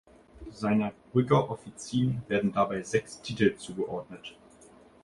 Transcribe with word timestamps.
Seiner 0.49 0.93
Brügger 1.11 1.47
Offizin 1.51 2.23
werden 2.27 2.51
dabei 2.53 2.81
sechs 2.81 3.21
Titel 3.21 3.55
zugeordnet. 3.57 4.35